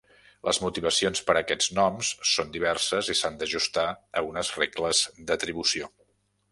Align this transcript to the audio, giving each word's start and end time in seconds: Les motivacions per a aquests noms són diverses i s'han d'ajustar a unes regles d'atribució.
Les 0.45 0.59
motivacions 0.61 1.21
per 1.27 1.35
a 1.37 1.41
aquests 1.45 1.67
noms 1.81 2.09
són 2.31 2.51
diverses 2.57 3.13
i 3.15 3.19
s'han 3.21 3.39
d'ajustar 3.43 3.87
a 4.23 4.29
unes 4.33 4.53
regles 4.63 5.07
d'atribució. 5.31 5.97